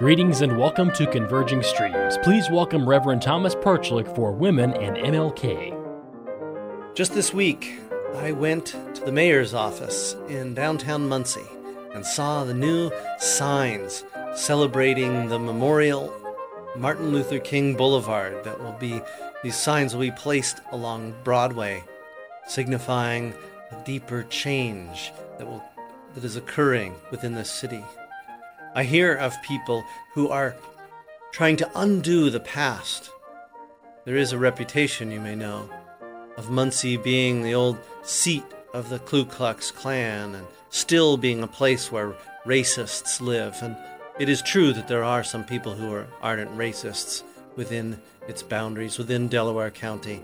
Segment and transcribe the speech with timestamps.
[0.00, 2.16] Greetings and welcome to Converging Streams.
[2.22, 5.76] Please welcome Reverend Thomas Perchlik for Women and MLK.
[6.94, 7.74] Just this week,
[8.14, 11.44] I went to the mayor's office in downtown Muncie
[11.92, 14.02] and saw the new signs
[14.34, 16.10] celebrating the memorial
[16.74, 19.02] Martin Luther King Boulevard that will be
[19.42, 21.84] these signs will be placed along Broadway
[22.48, 23.34] signifying
[23.70, 25.62] a deeper change that will
[26.14, 27.84] that is occurring within the city.
[28.72, 30.54] I hear of people who are
[31.32, 33.10] trying to undo the past.
[34.04, 35.68] There is a reputation, you may know,
[36.36, 41.48] of Muncie being the old seat of the Ku Klux Klan and still being a
[41.48, 42.14] place where
[42.46, 43.56] racists live.
[43.60, 43.76] And
[44.20, 47.24] it is true that there are some people who are ardent racists
[47.56, 50.22] within its boundaries, within Delaware County.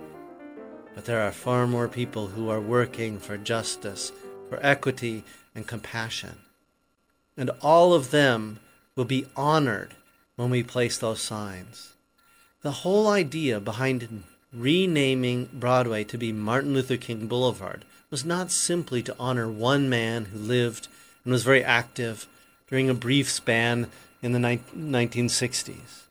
[0.95, 4.13] But there are far more people who are working for justice,
[4.49, 5.25] for equity,
[5.57, 6.46] and compassion
[7.37, 8.59] and all of them
[8.95, 9.95] will be honored
[10.37, 11.93] when we place those signs.
[12.63, 19.03] The whole idea behind renaming Broadway to be Martin Luther King Boulevard was not simply
[19.03, 20.89] to honor one man who lived
[21.25, 22.27] and was very active
[22.69, 23.89] during a brief span
[24.23, 26.05] in the 1960s.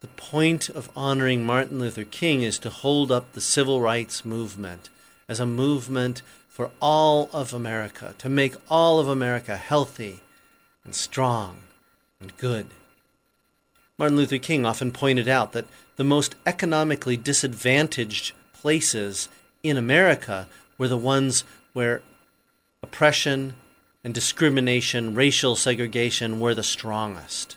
[0.00, 4.90] The point of honoring Martin Luther King is to hold up the civil rights movement
[5.28, 10.20] as a movement for all of America, to make all of America healthy
[10.84, 11.56] and strong
[12.20, 12.66] and good.
[13.98, 19.28] Martin Luther King often pointed out that the most economically disadvantaged places
[19.62, 22.02] in America were the ones where
[22.82, 23.54] oppression
[24.02, 27.56] and discrimination, racial segregation were the strongest.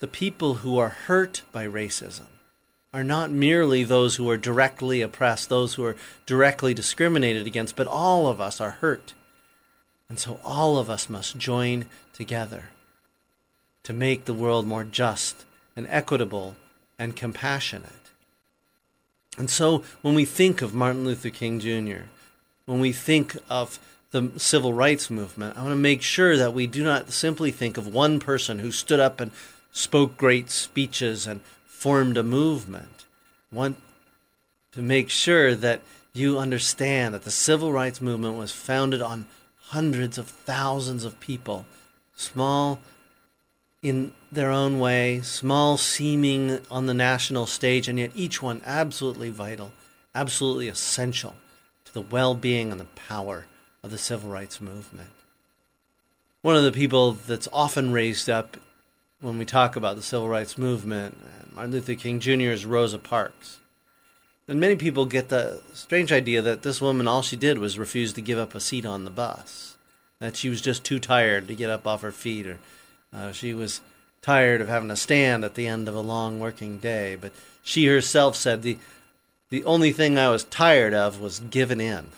[0.00, 2.26] The people who are hurt by racism
[2.92, 5.96] are not merely those who are directly oppressed, those who are
[6.26, 9.14] directly discriminated against, but all of us are hurt.
[10.08, 12.70] And so all of us must join together
[13.84, 15.44] to make the world more just
[15.76, 16.56] and equitable
[16.98, 17.92] and compassionate.
[19.38, 22.04] And so when we think of Martin Luther King Jr.,
[22.66, 23.78] when we think of
[24.10, 27.76] the civil rights movement, I want to make sure that we do not simply think
[27.76, 29.30] of one person who stood up and
[29.72, 31.40] spoke great speeches and
[31.80, 33.06] formed a movement.
[33.50, 33.78] Want
[34.72, 35.80] to make sure that
[36.12, 39.24] you understand that the civil rights movement was founded on
[39.68, 41.64] hundreds of thousands of people,
[42.14, 42.80] small
[43.82, 49.30] in their own way, small seeming on the national stage, and yet each one absolutely
[49.30, 49.72] vital,
[50.14, 51.34] absolutely essential
[51.86, 53.46] to the well being and the power
[53.82, 55.08] of the civil rights movement.
[56.42, 58.58] One of the people that's often raised up
[59.20, 62.50] when we talk about the civil rights movement and Martin Luther King Jr.
[62.50, 63.58] is Rosa Parks.
[64.48, 68.12] And many people get the strange idea that this woman, all she did was refuse
[68.14, 69.76] to give up a seat on the bus.
[70.18, 72.58] That she was just too tired to get up off her feet, or
[73.12, 73.80] uh, she was
[74.22, 77.16] tired of having to stand at the end of a long working day.
[77.18, 77.32] But
[77.62, 78.78] she herself said, the,
[79.50, 82.08] the only thing I was tired of was giving in.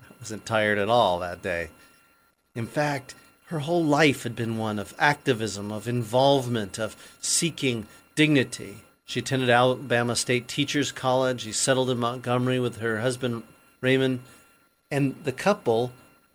[0.00, 1.70] I wasn't tired at all that day.
[2.54, 3.14] In fact,
[3.48, 8.78] her whole life had been one of activism, of involvement, of seeking dignity.
[9.06, 11.42] She attended Alabama State Teachers College.
[11.42, 13.42] She settled in Montgomery with her husband,
[13.80, 14.20] Raymond.
[14.90, 15.92] And the couple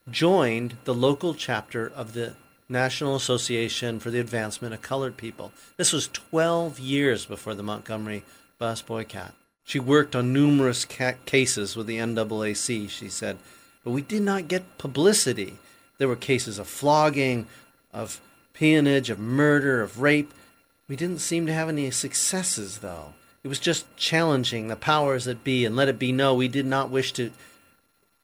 [0.10, 2.34] joined the local chapter of the
[2.68, 5.52] National Association for the Advancement of Colored People.
[5.78, 8.24] This was 12 years before the Montgomery
[8.58, 9.36] bus boycott.
[9.64, 13.38] She worked on numerous ca- cases with the NAAC, she said,
[13.84, 15.60] but we did not get publicity.
[15.98, 17.48] There were cases of flogging,
[17.94, 18.20] of
[18.54, 20.34] peonage, of murder, of rape.
[20.88, 23.14] We didn't seem to have any successes, though.
[23.44, 26.66] It was just challenging the powers that be and let it be known we did
[26.66, 27.32] not wish to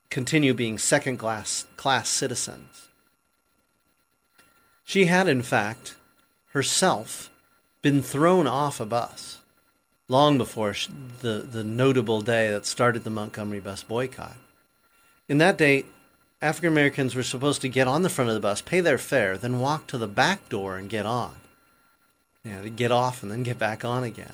[0.10, 2.88] continue being second class, class citizens.
[4.84, 5.96] She had, in fact,
[6.54, 7.30] herself
[7.82, 9.40] been thrown off a bus
[10.08, 10.74] long before
[11.22, 14.36] the, the notable day that started the Montgomery bus boycott.
[15.28, 15.86] In that day,
[16.42, 19.38] African Americans were supposed to get on the front of the bus, pay their fare,
[19.38, 21.36] then walk to the back door and get on
[22.44, 24.34] you know, to get off and then get back on again.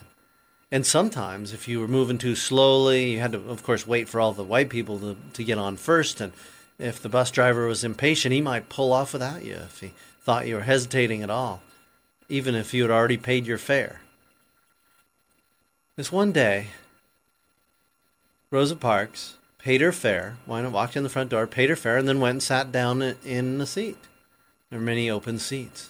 [0.71, 4.19] And sometimes, if you were moving too slowly, you had to, of course, wait for
[4.19, 6.19] all the white people to, to get on first.
[6.19, 6.33] And
[6.79, 10.47] if the bus driver was impatient, he might pull off without you if he thought
[10.47, 11.61] you were hesitating at all,
[12.29, 14.01] even if you had already paid your fare.
[15.95, 16.67] This one day,
[18.51, 19.35] Rosa Parks
[19.65, 22.19] paid her fare, went and walked in the front door, paid her fare, and then
[22.19, 23.97] went and sat down in the seat.
[24.69, 25.89] There were many open seats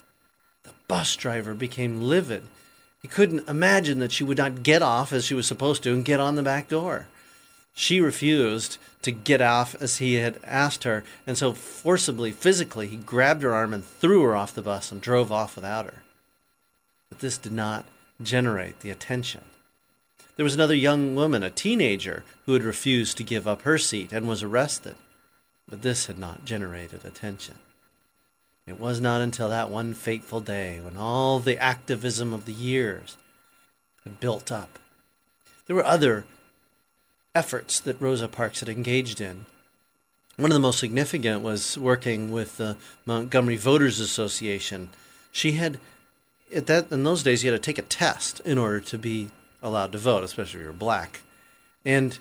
[0.63, 2.43] The bus driver became livid.
[3.01, 6.05] He couldn't imagine that she would not get off as she was supposed to and
[6.05, 7.07] get on the back door.
[7.73, 12.95] She refused to get off as he had asked her, and so forcibly, physically, he
[12.95, 16.03] grabbed her arm and threw her off the bus and drove off without her.
[17.09, 17.83] But this did not
[18.23, 19.41] generate the attention.
[20.35, 24.11] There was another young woman, a teenager, who had refused to give up her seat
[24.11, 24.95] and was arrested.
[25.67, 27.55] But this had not generated attention.
[28.67, 33.15] It was not until that one fateful day when all the activism of the years
[34.03, 34.79] had built up.
[35.67, 36.25] There were other
[37.33, 39.45] efforts that Rosa Parks had engaged in.
[40.35, 44.89] One of the most significant was working with the Montgomery Voters Association.
[45.31, 45.79] She had,
[46.53, 49.29] at that in those days, you had to take a test in order to be
[49.65, 51.21] allowed to vote, especially if you were black,
[51.83, 52.17] and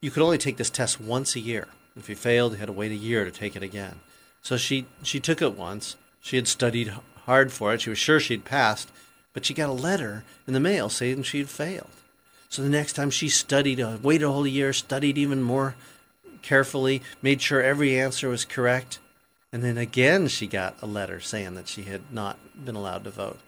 [0.00, 1.66] you could only take this test once a year.
[1.96, 4.00] If you failed, you had to wait a year to take it again.
[4.42, 5.96] So she she took it once.
[6.20, 6.92] She had studied
[7.24, 7.80] hard for it.
[7.80, 8.90] She was sure she'd passed,
[9.32, 11.90] but she got a letter in the mail saying she'd failed.
[12.48, 15.74] So the next time she studied, uh, waited a whole year, studied even more
[16.42, 18.98] carefully, made sure every answer was correct,
[19.52, 23.10] and then again she got a letter saying that she had not been allowed to
[23.10, 23.40] vote.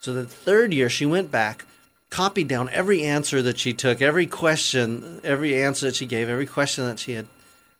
[0.00, 1.64] So the third year she went back,
[2.10, 6.46] copied down every answer that she took, every question, every answer that she gave, every
[6.46, 7.26] question that she had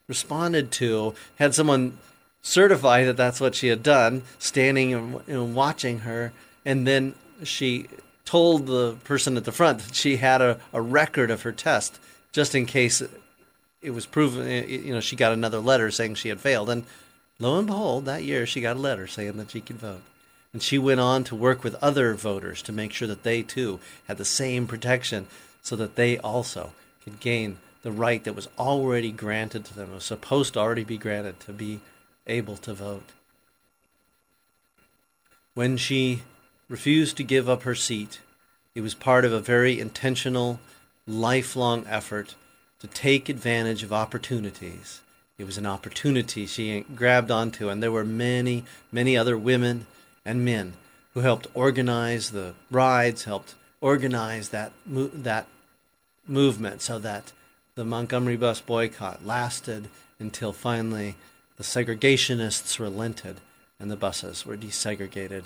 [0.06, 1.99] responded to, had someone
[2.41, 6.32] certify that that's what she had done, standing and, and watching her,
[6.65, 7.88] and then she
[8.25, 11.99] told the person at the front that she had a, a record of her test
[12.32, 13.03] just in case
[13.82, 16.71] it was proven, eh, eh, you know, she got another letter saying she had failed.
[16.71, 16.85] And
[17.38, 20.03] lo and behold, that year she got a letter saying that she could vote.
[20.52, 23.79] And she went on to work with other voters to make sure that they too
[24.08, 25.26] had the same protection
[25.62, 26.73] so that they also
[27.05, 30.99] could gain the right that was already granted to them, was supposed to already be
[30.99, 31.81] granted to be
[32.26, 33.11] able to vote.
[35.55, 36.23] When she
[36.70, 38.20] refused to give up her seat.
[38.75, 40.61] It was part of a very intentional,
[41.06, 42.37] lifelong effort
[42.79, 45.00] to take advantage of opportunities.
[45.37, 49.87] It was an opportunity she grabbed onto, and there were many, many other women
[50.25, 50.75] and men
[51.14, 55.46] who helped organize the rides, helped organize that that
[56.26, 57.32] movement, so that
[57.75, 59.88] the Montgomery bus boycott lasted
[60.19, 61.17] until finally
[61.56, 63.37] the segregationists relented
[63.78, 65.44] and the buses were desegregated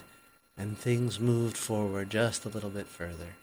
[0.56, 3.36] and things moved forward just a little bit further.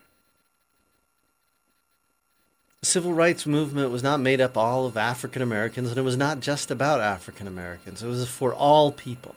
[2.82, 6.18] The civil rights movement was not made up all of African Americans, and it was
[6.18, 8.02] not just about African Americans.
[8.02, 9.36] It was for all people,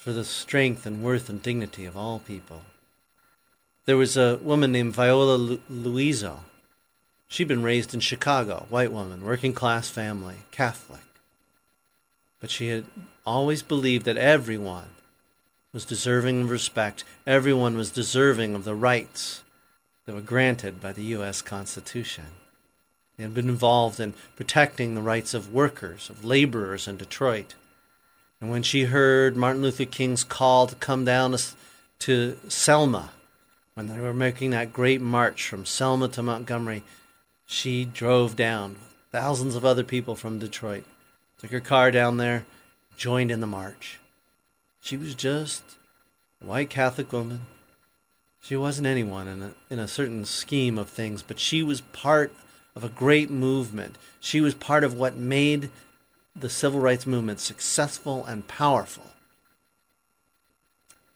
[0.00, 2.62] for the strength and worth and dignity of all people.
[3.84, 6.38] There was a woman named Viola Lu- Liuzzo.
[7.28, 11.02] She'd been raised in Chicago, white woman, working class family, Catholic.
[12.40, 12.86] But she had
[13.26, 14.88] always believed that everyone
[15.70, 17.04] was deserving of respect.
[17.26, 19.42] Everyone was deserving of the rights
[20.06, 21.42] that were granted by the U.S.
[21.42, 22.24] Constitution.
[23.18, 27.54] They had been involved in protecting the rights of workers, of laborers in Detroit.
[28.40, 31.36] And when she heard Martin Luther King's call to come down
[32.00, 33.10] to Selma,
[33.74, 36.82] when they were making that great march from Selma to Montgomery,
[37.46, 38.76] she drove down
[39.12, 40.84] thousands of other people from Detroit,
[41.38, 42.46] took her car down there,
[42.96, 43.98] joined in the march.
[44.80, 45.62] She was just
[46.42, 47.40] a white Catholic woman.
[48.42, 52.32] She wasn't anyone in a, in a certain scheme of things, but she was part
[52.74, 53.96] of a great movement.
[54.20, 55.70] She was part of what made
[56.40, 59.04] the civil rights movement successful and powerful.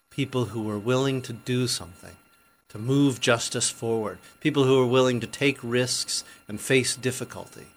[0.09, 2.15] People who were willing to do something,
[2.69, 7.67] to move justice forward, people who were willing to take risks and face difficulty.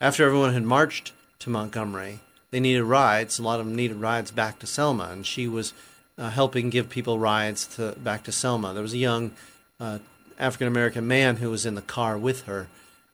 [0.00, 3.38] After everyone had marched to Montgomery, they needed rides.
[3.38, 5.72] A lot of them needed rides back to Selma, and she was
[6.16, 8.72] uh, helping give people rides to back to Selma.
[8.72, 9.32] There was a young
[9.78, 9.98] uh,
[10.38, 12.68] African American man who was in the car with her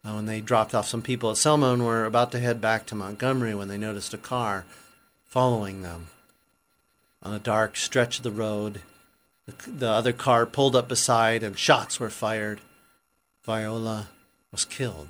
[0.05, 2.87] uh, when they dropped off some people at Selma and were about to head back
[2.87, 4.65] to Montgomery when they noticed a car
[5.25, 6.09] following them
[7.23, 8.81] on a dark stretch of the road.
[9.47, 12.61] The, the other car pulled up beside, and shots were fired.
[13.45, 14.09] Viola
[14.53, 15.09] was killed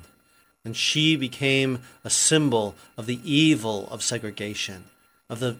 [0.65, 4.85] and she became a symbol of the evil of segregation,
[5.29, 5.55] of the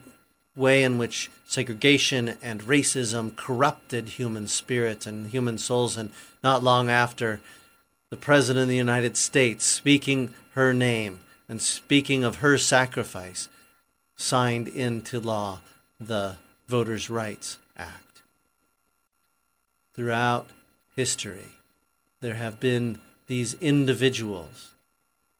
[0.56, 5.96] way in which segregation and racism corrupted human spirits and human souls.
[5.96, 6.10] And
[6.44, 7.39] not long after,
[8.16, 11.20] the President of the United States, speaking her name
[11.50, 13.50] and speaking of her sacrifice,
[14.16, 15.60] signed into law
[16.00, 18.22] the Voters' Rights Act.
[19.94, 20.48] Throughout
[20.96, 21.58] history,
[22.22, 24.72] there have been these individuals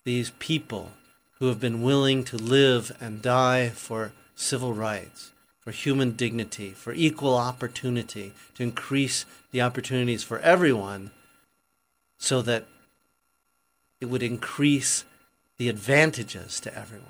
[0.04, 0.92] these people
[1.40, 6.92] who have been willing to live and die for civil rights, for human dignity, for
[6.92, 11.12] equal opportunity, to increase the opportunities for everyone
[12.18, 12.66] so that
[14.02, 15.06] it would increase
[15.58, 17.10] the advantages to everyone.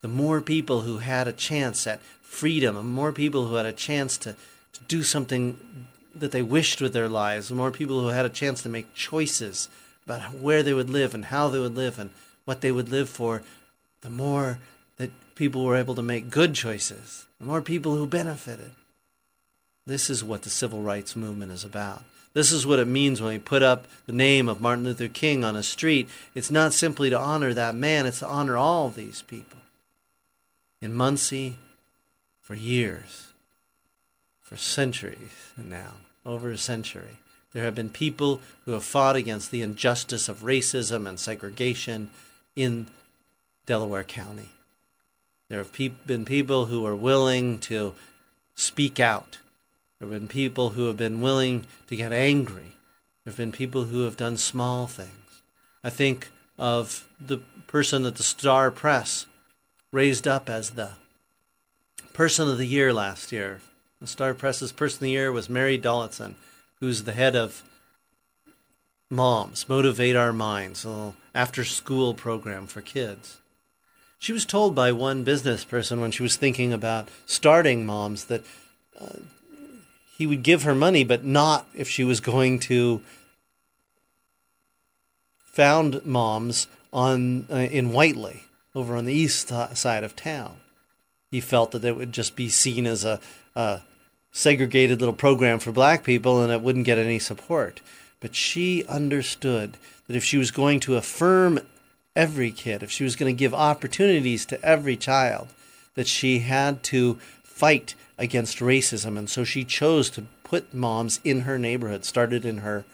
[0.00, 3.72] The more people who had a chance at freedom, the more people who had a
[3.72, 4.34] chance to,
[4.72, 8.30] to do something that they wished with their lives, the more people who had a
[8.30, 9.68] chance to make choices
[10.04, 12.10] about where they would live and how they would live and
[12.44, 13.42] what they would live for,
[14.00, 14.58] the more
[14.96, 18.72] that people were able to make good choices, the more people who benefited.
[19.86, 22.04] This is what the civil rights movement is about.
[22.34, 25.44] This is what it means when we put up the name of Martin Luther King
[25.44, 26.08] on a street.
[26.34, 29.58] It's not simply to honor that man, it's to honor all these people.
[30.80, 31.58] In Muncie,
[32.40, 33.28] for years,
[34.40, 37.18] for centuries now, over a century,
[37.52, 42.10] there have been people who have fought against the injustice of racism and segregation
[42.56, 42.86] in
[43.66, 44.48] Delaware County.
[45.48, 45.72] There have
[46.06, 47.94] been people who are willing to
[48.54, 49.38] speak out
[50.02, 52.74] there have been people who have been willing to get angry.
[53.22, 55.42] There have been people who have done small things.
[55.84, 59.26] I think of the person that the Star Press
[59.92, 60.90] raised up as the
[62.12, 63.60] Person of the Year last year.
[64.00, 66.34] The Star Press's Person of the Year was Mary Dollison,
[66.80, 67.62] who's the head of
[69.08, 73.38] Moms, Motivate Our Minds, a after school program for kids.
[74.18, 78.44] She was told by one business person when she was thinking about starting Moms that
[79.00, 79.18] uh,
[80.22, 83.02] he would give her money, but not if she was going to
[85.36, 90.58] found moms on uh, in Whitely, over on the east side of town.
[91.32, 93.18] He felt that it would just be seen as a,
[93.56, 93.80] a
[94.30, 97.80] segregated little program for black people and it wouldn't get any support.
[98.20, 99.76] But she understood
[100.06, 101.58] that if she was going to affirm
[102.14, 105.48] every kid, if she was going to give opportunities to every child,
[105.96, 107.18] that she had to
[107.62, 109.16] fight against racism.
[109.16, 112.04] And so she chose to put moms in her neighborhood.
[112.04, 112.84] Started in her,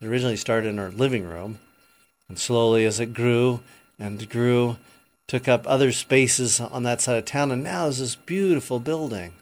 [0.00, 1.58] originally started in her living room.
[2.28, 3.62] And slowly as it grew
[3.98, 4.76] and grew,
[5.26, 7.50] took up other spaces on that side of town.
[7.50, 9.32] And now is this beautiful building.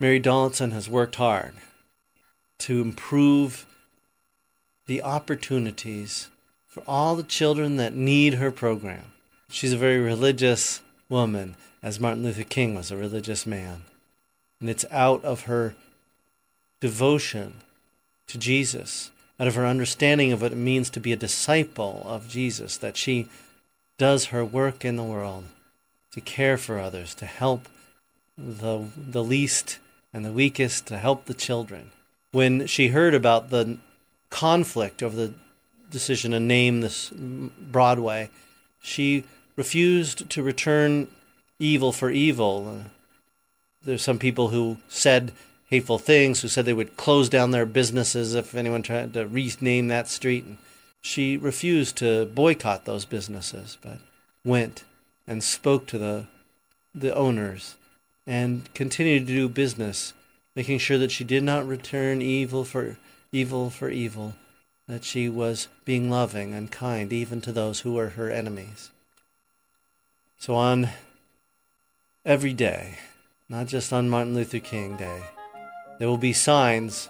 [0.00, 1.52] Mary Dollison has worked hard
[2.60, 3.66] to improve
[4.86, 6.28] the opportunities
[6.66, 9.12] for all the children that need her program.
[9.50, 10.80] She's a very religious
[11.10, 13.82] woman, as Martin Luther King was a religious man.
[14.60, 15.74] And it's out of her
[16.80, 17.54] devotion
[18.26, 22.28] to Jesus, out of her understanding of what it means to be a disciple of
[22.28, 23.28] Jesus, that she
[23.98, 25.44] does her work in the world
[26.12, 27.68] to care for others, to help
[28.38, 29.78] the, the least
[30.12, 31.90] and the weakest, to help the children.
[32.32, 33.78] When she heard about the
[34.30, 35.34] conflict over the
[35.90, 38.30] decision to name this Broadway,
[38.80, 39.24] she
[39.56, 41.08] refused to return
[41.58, 42.84] evil for evil
[43.86, 45.32] there's some people who said
[45.70, 49.88] hateful things, who said they would close down their businesses if anyone tried to rename
[49.88, 50.44] that street.
[50.44, 50.58] And
[51.00, 53.98] she refused to boycott those businesses, but
[54.44, 54.84] went
[55.26, 56.26] and spoke to the
[56.94, 57.74] the owners
[58.26, 60.14] and continued to do business,
[60.54, 62.96] making sure that she did not return evil for
[63.30, 64.34] evil for evil,
[64.88, 68.90] that she was being loving and kind even to those who were her enemies.
[70.38, 70.88] So on
[72.24, 72.98] every day,
[73.48, 75.22] not just on Martin Luther King Day.
[75.98, 77.08] There will be signs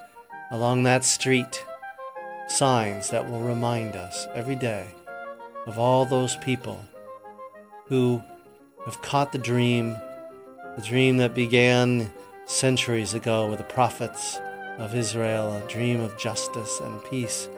[0.50, 1.64] along that street,
[2.46, 4.86] signs that will remind us every day
[5.66, 6.84] of all those people
[7.86, 8.22] who
[8.84, 9.96] have caught the dream,
[10.76, 12.12] the dream that began
[12.44, 14.38] centuries ago with the prophets
[14.76, 17.48] of Israel, a dream of justice and peace,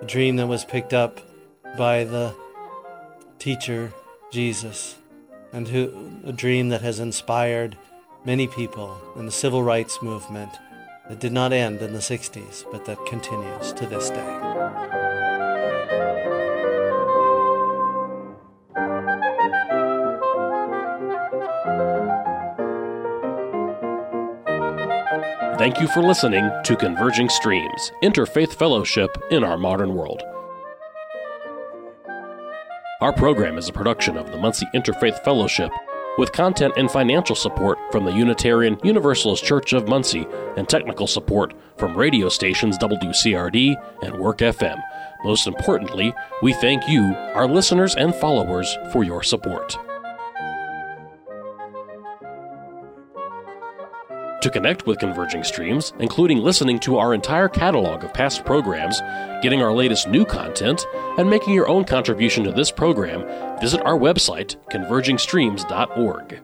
[0.00, 1.20] a dream that was picked up
[1.78, 2.34] by the
[3.38, 3.92] teacher
[4.32, 4.96] Jesus,
[5.52, 7.76] and who, a dream that has inspired
[8.24, 10.50] many people in the civil rights movement
[11.08, 14.38] that did not end in the 60s, but that continues to this day.
[25.58, 30.22] Thank you for listening to Converging Streams Interfaith Fellowship in Our Modern World.
[33.00, 35.70] Our program is a production of the Muncie Interfaith Fellowship
[36.18, 40.26] with content and financial support from the Unitarian Universalist Church of Muncie
[40.56, 44.80] and technical support from radio stations WCRD and Work FM.
[45.24, 47.02] Most importantly, we thank you,
[47.34, 49.76] our listeners and followers, for your support.
[54.42, 59.00] To connect with Converging Streams, including listening to our entire catalog of past programs,
[59.40, 60.84] getting our latest new content,
[61.16, 63.20] and making your own contribution to this program,
[63.60, 66.40] visit our website, convergingstreams.org.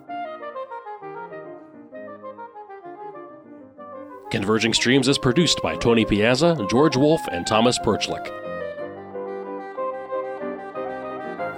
[4.30, 8.26] Converging Streams is produced by Tony Piazza, George Wolf, and Thomas Perchlik.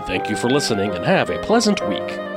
[0.06, 2.29] Thank you for listening and have a pleasant week.